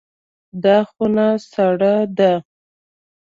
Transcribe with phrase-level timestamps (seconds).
[0.63, 2.33] دا خونه سړه ده.